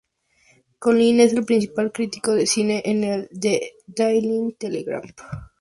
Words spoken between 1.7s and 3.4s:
crítico de cine en el